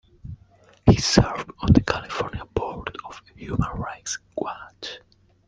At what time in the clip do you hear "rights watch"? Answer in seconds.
3.75-4.99